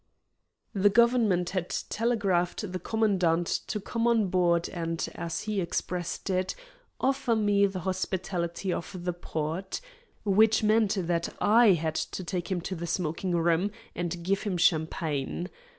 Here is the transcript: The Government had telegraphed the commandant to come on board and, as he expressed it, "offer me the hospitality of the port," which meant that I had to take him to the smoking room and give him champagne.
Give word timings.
The 0.73 0.89
Government 0.89 1.51
had 1.51 1.69
telegraphed 1.69 2.71
the 2.71 2.79
commandant 2.79 3.45
to 3.67 3.79
come 3.79 4.07
on 4.07 4.29
board 4.29 4.67
and, 4.69 5.07
as 5.13 5.41
he 5.41 5.61
expressed 5.61 6.31
it, 6.31 6.55
"offer 6.99 7.35
me 7.35 7.67
the 7.67 7.81
hospitality 7.81 8.73
of 8.73 8.97
the 9.03 9.13
port," 9.13 9.79
which 10.23 10.63
meant 10.63 10.97
that 11.01 11.29
I 11.39 11.73
had 11.73 11.93
to 11.93 12.23
take 12.23 12.49
him 12.51 12.61
to 12.61 12.75
the 12.75 12.87
smoking 12.87 13.35
room 13.35 13.69
and 13.93 14.23
give 14.23 14.41
him 14.41 14.57
champagne. 14.57 15.49